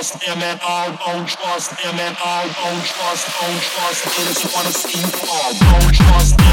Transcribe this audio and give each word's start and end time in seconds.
trust 0.00 0.22
him 0.22 0.42
and 0.42 0.58
I 0.62 0.96
don't 1.04 1.28
trust 1.28 1.78
him 1.78 1.94
and 2.00 2.16
I 2.24 2.44
don't 2.44 2.84
trust, 2.86 3.26
don't 3.38 3.60
trust, 3.60 4.04
doesn't 4.16 4.54
wanna 4.54 4.72
see 4.72 4.98
you 4.98 5.06
fall. 5.08 5.52
Don't 5.52 5.94
trust 5.94 6.40
him. 6.40 6.49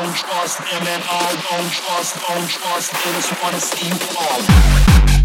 don't 0.00 0.14
trust 0.14 0.58
him 0.58 0.82
and 0.86 1.02
I 1.08 1.32
don't 1.48 1.72
trust, 1.72 2.16
don't 2.28 2.48
trust, 2.50 2.92
they 2.92 3.12
just 3.12 3.42
wanna 3.42 3.60
see 3.60 3.88
you 3.88 3.94
fall. 3.94 5.15